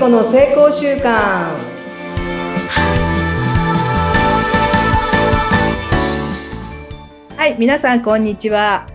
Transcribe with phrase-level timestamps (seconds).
[0.00, 1.02] 子の成功習慣
[7.36, 8.88] はい皆さんこんにちは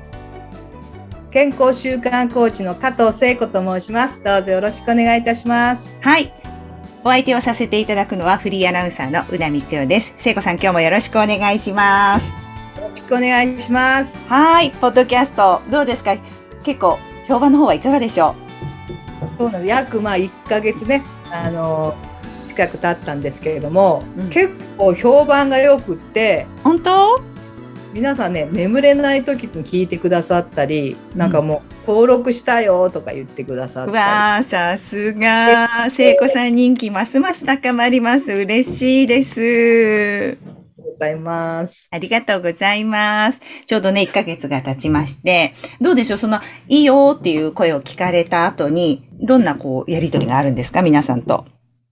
[1.30, 6.34] 健康習慣コーチの加藤聖子と申しますどうぞよろしくお願いいたしますはい。
[7.04, 10.16] お相手をさせていただくのはフリーアナウンサーの宇田美久です。
[10.18, 12.32] 聖子さん今日もよろしくお願いします。
[12.82, 14.72] よろしくお願いしますはい。
[14.72, 16.18] ポッドキャストどうですか？
[16.64, 16.98] 結構
[17.28, 18.34] 評判の方はいかがでしょ
[19.38, 21.96] そうなん約まあ1ヶ月ねあの
[22.48, 27.22] 近く経ったんですけれども、うん結構評判が良くってう本当？
[27.94, 35.90] 皆さんね眠れない時に聞いてくださったり、なんかもう登録したよとか言ってくださっうたわー、さすが。
[35.90, 38.34] 聖子さん人気ますます高まります。
[38.34, 40.55] 嬉しいです。
[40.96, 41.88] りございます。
[41.92, 43.42] ありがとうございます。
[43.66, 51.46] ちょうどね、1ヶ月が経ちまして、どうでしょうその、いいよっていう声を聞かれた後に、どんなこう、やりとりがあるんですか皆さんと？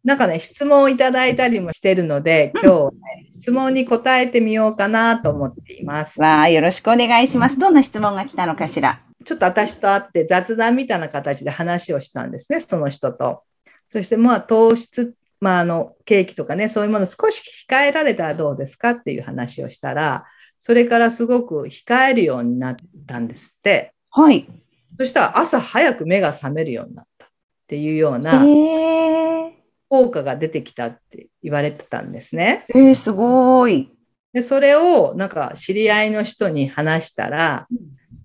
[0.03, 2.97] なんかね質問をいただいたりもしてるので今日はね、
[3.31, 6.19] 質問に答えてみようかなと思っています。
[6.19, 7.57] わあ、よろしくお願いします。
[7.57, 8.99] どんな質問が来たのかしら？
[9.23, 13.43] ちょっと私と会って雑談みたいな形で話をしたんですねその人と。
[13.87, 20.23] そしてまあ糖質まあ、あのケーキとかねそういうもの少し控えられたらどうですかっていう話をしたら
[20.61, 24.47] それからすごく控えるようになったんですってはい。
[24.95, 27.29] そしたら朝早く目が覚めるようになったっ
[27.67, 29.51] ていうようなえー、
[29.89, 32.65] 効果が出てきたって言われてたんですね。
[32.69, 33.91] えー、すごい。
[34.31, 37.67] でそれをなんか知り合いの人に話したら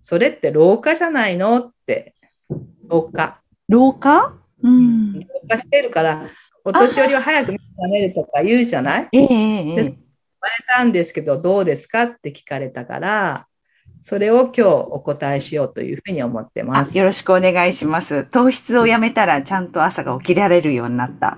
[0.05, 2.14] それって老化じゃないのって
[2.86, 4.34] 老化老化？
[4.62, 5.14] うん。
[5.14, 6.30] 老化してるから
[6.64, 9.09] お年寄りは早く目が覚めるとか言うじゃない？
[9.12, 9.95] ええええええ言われ
[10.77, 13.47] たんですけどどうですかって聞かれたから
[14.03, 16.92] それを今日お答えしようというふうに思ってます。
[16.92, 18.24] あよろしくお願いします。
[18.24, 21.36] 糖質をやめたらちゃんと朝が起きられるようになった。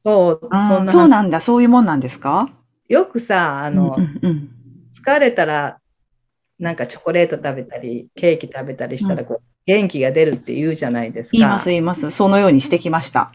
[0.00, 1.40] そううんそんなそうなんだ。
[1.40, 2.50] そういうもんなんですか？
[2.88, 4.50] よくさあの、うんうんうん
[5.04, 5.78] 疲れたら
[6.58, 11.36] なんかチョコレート食べたりケーキ食べたりしたらこう、元気が出るって言うじゃないですか。
[11.36, 12.10] 言います言います。
[12.10, 13.30] そのようにしてきました。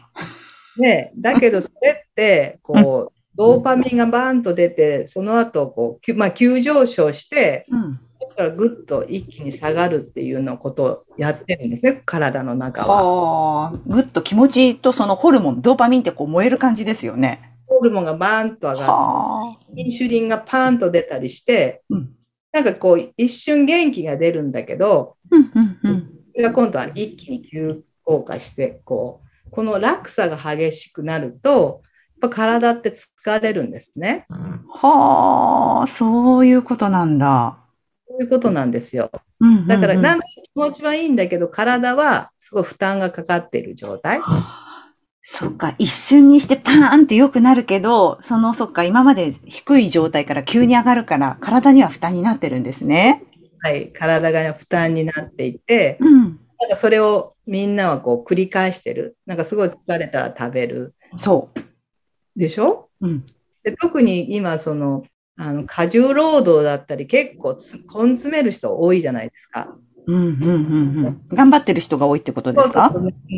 [0.76, 8.00] ね、だけどそれってこうドーパミンがバーンと出てその後こう、まあ、急上昇してうん。
[8.20, 13.02] そこからぐっと一気に下がるっていうのことをやってるんですね体の中は。
[13.02, 17.56] はあ、ぐっと気持ちとそのホルモン、ドーパミンってこう燃える感じですよね。
[17.66, 19.58] ホルモンがバーンと上がるはあ。
[19.74, 22.10] インシュリンがパーンと出たりしてうん。
[22.52, 26.10] なんかこう一瞬元気が出るんだけどうん、うん、うん。
[26.32, 31.82] それが今度は一気に急降下してこうこの落差が激しくなると
[32.22, 34.26] やっぱ体って疲れるんですね。
[34.68, 37.58] はあ、そういうことなんだ。
[38.08, 39.10] そういうことなんですよ。
[39.40, 44.20] うんうんうんだから、なんか気持ちはいいんだけど、体はすごい負担がかかっている状態。
[45.22, 53.22] そっか、一瞬にしてパーンって良くなるけど、その、そっか、今まで低い状態から急に上がるから、体には負担になってるんですね。
[53.60, 53.92] はい。
[53.92, 56.39] 体が負担になっていて、うん。
[56.60, 59.16] なんかそれをみんなはこう繰り返してる。
[59.26, 60.94] なんかすごい疲れたら食べる。
[61.16, 61.50] そ
[62.36, 62.90] でしょ？
[63.00, 63.08] う。
[63.08, 63.26] うん。
[63.62, 65.04] で特に今、その、
[65.36, 69.74] あの、過重労働だったり、結構つ根詰める人多いじゃないですか。
[70.06, 70.54] うん、うん、うん、う
[71.10, 71.26] ん。
[71.28, 72.90] 頑張ってる人が多いってことですか？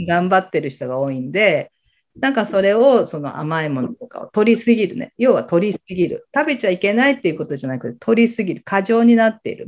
[0.09, 1.71] 頑張ってる人が多いんで、
[2.19, 5.13] なんかそれをその甘いものとかを取りすぎるね。
[5.17, 6.27] 要は取りすぎる。
[6.35, 8.63] 食べちゃいけないっていうことじゃなくて、取りすぎる。
[8.65, 9.67] 過剰になっている。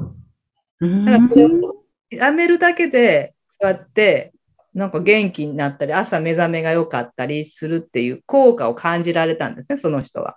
[0.81, 1.77] うんだからそれを
[2.11, 3.34] やめるだけで、
[3.65, 4.35] そうやって、
[4.75, 10.37] なんか元気になったり、朝目覚めが良かったりするっていう効果を感じられたんですね、その人は。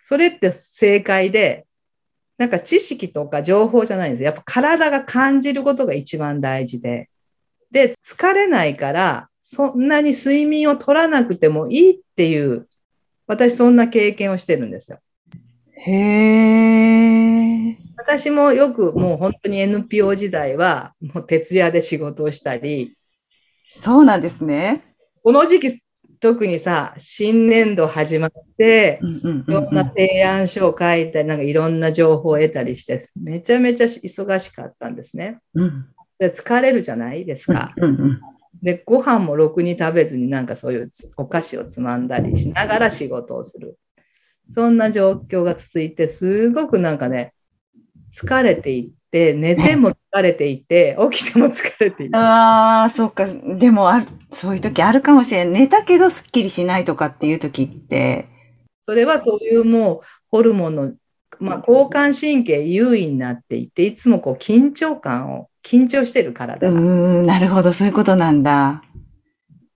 [0.00, 1.66] それって正解で、
[2.36, 4.24] なんか知識とか情報じゃないんです。
[4.24, 7.10] やっぱ体が感じることが一番大事で。
[7.70, 12.66] で、疲れないから、そんなに睡眠を取らなくてもいいっていう、
[13.28, 14.98] 私そんな経験をしてるんですよ。
[15.74, 16.87] へえ。
[17.98, 22.96] 私もよくもう本当に NPO 時代は、もう徹夜で仕事をしたり、
[23.64, 24.94] そうなんですね。
[25.22, 25.82] この時期、
[26.20, 35.40] 特にさ、新年度始まっていろんな提案書を書いたり、なんかいろんな情報を得たりして、めちゃめちゃ忙しかったんですね。
[35.54, 35.86] うん。
[36.18, 37.74] で疲れるじゃないですか。
[37.76, 38.20] うん、うん。
[38.62, 43.76] で、ご飯もろくに食べずになんかそういうお菓子をつまんだりしながら仕事をする。
[44.50, 47.34] そんな状況が続いて、すごくなんかね、
[48.12, 52.16] 疲れていって、寝ても疲れていて、 起きても疲れていて。
[52.16, 53.26] ああ、そうか。
[53.26, 55.60] でもある、そういう時あるかもしれない。
[55.62, 58.28] 寝たけどスッキリしないとかっていう時って。
[58.82, 60.00] それはそういうもう
[60.30, 60.92] ホルモンの、
[61.40, 67.72] まあ、交感神経優位になっていて、いつもこう緊張感を、緊張してる体うん、なるほど。
[67.72, 68.82] そういうことなんだ。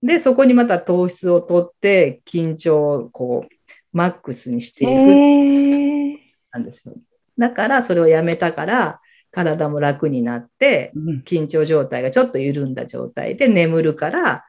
[0.01, 3.53] で、そこにまた糖質を取って、緊張をこう、
[3.93, 6.19] マックスにしていく。
[6.51, 6.93] なんですよ。
[7.37, 8.99] だから、それをやめたから、
[9.31, 14.45] 体も楽になって、うん緊張状態がちょっと緩んだ状態で眠るから、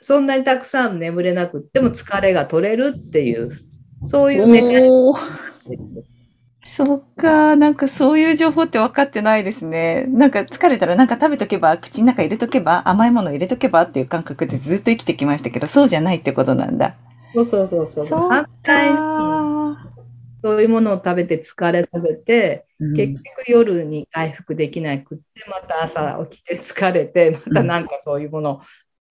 [0.00, 3.60] そんなにたくさん眠れなくっても疲れが取れるっていう、
[4.06, 6.14] そういうメカニズム
[6.66, 7.56] そっか。
[7.56, 10.04] なんかそういう情報って分かってないですね。
[10.08, 16.96] なんか疲れたらなんか食べとけば、口の中入れとけば、甘いもの入れとけばっていう感覚でずっと生きてきましたけど、そうじゃないってことなんだ。
[17.34, 18.06] そうそうそうそう。
[18.06, 19.63] そう反対にか。
[20.44, 28.60] そういうものを食べて疲れさせて、うん結局夜に回復できなくって、また朝起きて疲れて、またなんかそういうものを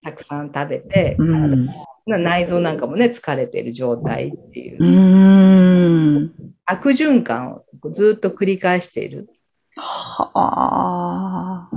[0.04, 1.68] たくさん食べて、うん。
[2.06, 6.30] 内臓なんかもね、疲れてる状態っていうう。
[6.66, 9.28] 悪循環をずっと繰り返している。
[9.76, 11.68] はあ。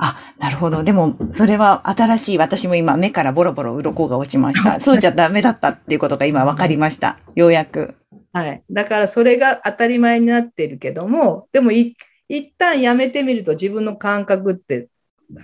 [0.00, 0.82] あ、なるほど。
[0.82, 4.80] でも、それは新しい、私も今目からボロボロ鱗が落ちました。
[4.82, 7.18] そうじゃダメだったっていうことが今分かりました。
[7.36, 7.99] ようやく。
[8.32, 8.62] はい。
[8.70, 11.96] だからそれが当たり前になっているけども、でもい
[12.28, 14.88] 一旦やめてみると自分の感覚って、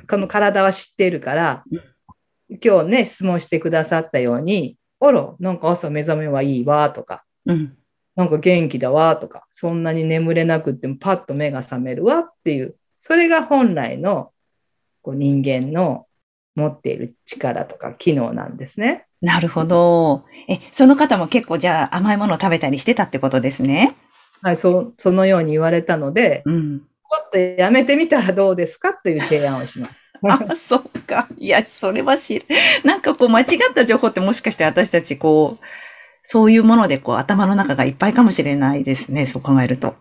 [0.09, 1.65] この体は知っているから、
[2.63, 7.77] 今日ね、質問してくださったように、あら、なんか朝目覚めはいいわとか、うん。
[8.15, 14.33] なんか元気だわとか、そんなに眠れなくってもパッと目が覚めるわっていう、それが本来の
[15.03, 16.07] こう人間の
[16.57, 19.07] 持っている力とか機能なんですね。
[19.21, 20.25] なるほど。
[20.49, 23.95] え、その方も結構じゃあ甘いものを食べたりしてたってことですね。
[24.43, 26.81] はい、そそのように言われたので、うん。
[26.81, 26.85] ちょ
[27.25, 29.95] っとやめてみたらどうですかという提案をします。
[30.29, 31.29] あ、そっか。
[31.39, 32.47] いや、それは知る。
[32.85, 35.65] なんかこう間違った情報ってもしかして私たちこう、
[36.23, 39.27] そういうものでこう頭の中がいっぱいかもしれないですね。
[39.27, 39.95] そう考えると。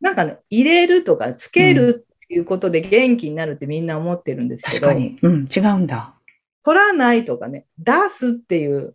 [0.00, 5.18] なんかね、入れるとかつけるいうことで元気になるってみんな思ってるんですけど、確かに。
[5.22, 6.14] うん、違うんだ。
[6.64, 8.94] 取らないとかね、出すっていう、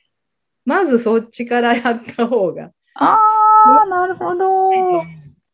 [0.65, 3.17] まずそっちからやった方があ
[3.83, 4.69] あ、なるほど。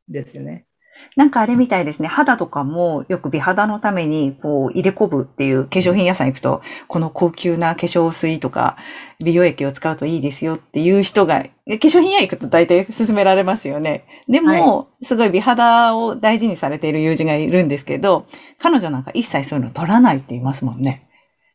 [0.07, 0.65] ですよね。
[1.15, 2.07] なんかあれみたいですね。
[2.07, 8.77] 肌とかもよく美肌のためにこう入れ込むっていう化粧品屋さん行くと、この高級な化粧水とか
[9.23, 14.05] 美容液を使うといいですよっていう人が、え化粧品屋行くと大体勧められますよね。
[14.27, 18.25] でも、すごい美肌を大事にされている友人がいるんですけど、
[18.59, 21.07] 彼女なんか一切そういうの取らないって言いますもんね。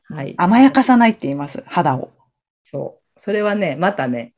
[0.09, 0.35] はい。
[0.39, 1.63] 甘やかさないって言います。
[1.67, 2.11] 肌を。
[2.63, 3.21] そう。
[3.21, 4.33] それはね、またね、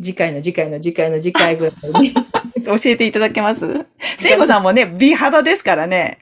[0.00, 2.14] 次回の次回の次回の次回ぐらいに
[2.68, 3.86] 教えていただけます？
[4.20, 6.18] 聖子さんもね、美肌ですからね。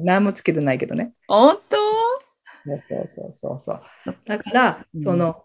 [0.00, 1.12] 何もつけてないけどね。
[1.28, 1.76] 本当？
[2.66, 3.82] そうそうそうそう。
[4.26, 5.44] だから、うんその、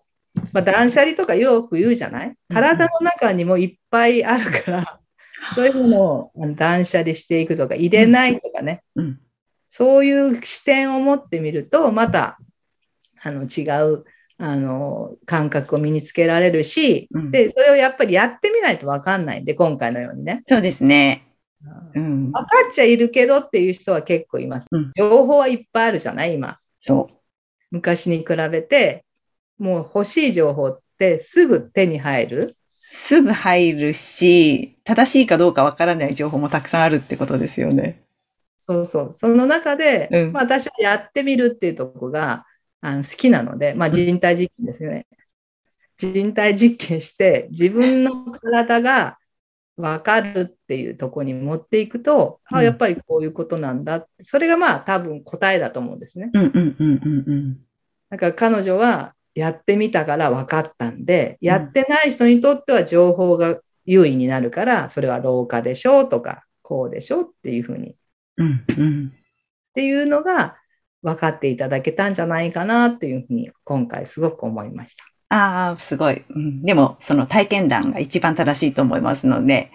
[0.53, 2.35] まあ、断捨離とかよく言うじゃない？
[2.49, 4.99] 体の中にもいっぱいあるから、
[5.53, 9.19] そういうものを断捨離していくとか、入れないとかね、うん。
[9.67, 12.39] そういう視点を持ってみると、また、
[13.21, 14.05] あの、違う、
[14.41, 20.41] あの、感覚を身につけられるし、うんで、それをやっぱりやってみないとわかんないんで、今回のようにね。
[20.45, 21.27] そうですね。
[21.93, 22.31] うん。
[22.31, 24.67] 分かっちゃいるけどっていう人は結構います。
[24.71, 26.35] うん情報はいっぱいあるじゃない？
[26.35, 26.57] 今。
[26.77, 27.15] そう。
[27.71, 29.03] 昔に比べて、
[29.57, 32.55] もう欲しい情報ってすぐ手に入る？
[32.83, 38.01] すぐ入るし、正しいかどうかわからない情報もたくさんあるってことですよね。
[38.57, 39.13] そうそう。
[39.13, 42.45] その中で、うんまあ、私はやってみるっていうところが
[42.81, 45.05] あの好きなので、まあ、人体実験ですよね。
[45.97, 49.17] 人体実験して自分の体が
[49.75, 54.07] 分かるっていうところに持っていくと、うんあやっぱりこういうことなんだ。
[54.21, 56.29] それがまあ多分答えだと思うんですね。
[56.33, 57.57] うんうんうんうんうん。
[58.09, 67.95] だから彼女はやってみたから分かったんで、やってない人にとっては情報が優位になるから、それは老化でしょうとか、こうでしょうっていうふうに、っ
[68.37, 69.13] うんうん。
[69.73, 70.57] ていうのが
[71.01, 75.03] 分かっていただけたんじゃないかなっていうふうに、今回すごく思いました。
[75.29, 76.61] ああ、すごい、うん。
[76.63, 79.71] でも、その体験談が一番正しいと思いますので、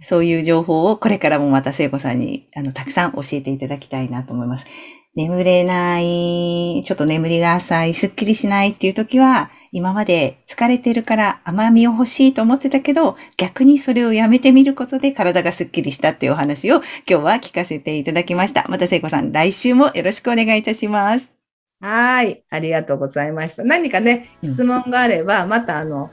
[0.00, 4.66] そういう情報をこれからもまた聖子さんに、あの、たくさん教えていただきたいなと思います。
[5.14, 16.76] 眠れない、ちょっと眠りが浅い、すっきりしないっていう時は、今まで疲れてるから甘みを欲しいと思ってたけど、逆にそれをやめてみることで体がすっきりしたっていうお話を
[17.08, 18.66] 今日は聞かせていただきました。
[18.68, 21.32] また聖子さん、来週もよろしくお願いいたします。
[21.80, 23.64] はい、ありがとうございました。
[23.64, 26.10] 何かね、うん質問があれば、またあの、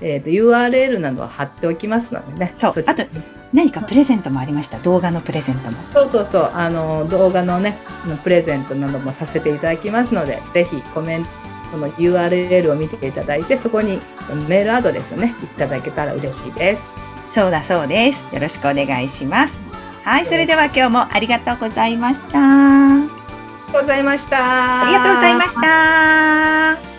[0.00, 2.54] えーと URL などを貼っておきますのでね。
[2.56, 3.02] そうちらあと
[3.52, 4.78] 何かプレゼントもありました？
[4.78, 5.76] 動画のプレゼントも。
[5.92, 7.76] そうそうそう、あの動画のね、
[8.22, 11.26] プレゼントなどもさせていただきますので、ぜひコメン
[11.70, 14.00] トの URL を見ていただいて、そこに
[14.48, 16.92] メールアドレスをね、いただけたら嬉しいです。
[17.28, 18.26] そうだそうです。
[18.32, 19.58] よろしくお願いします。
[20.04, 23.20] はい、それでは今日もありがとうございました。
[23.72, 24.36] こございました。
[24.84, 26.89] ありがとうございました。